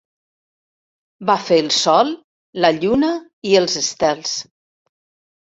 Va 1.29 1.35
fer 1.49 1.59
el 1.63 1.69
sol, 1.81 2.09
la 2.65 2.73
lluna 2.79 3.11
i 3.51 3.53
els 3.61 3.79
estels. 3.83 4.35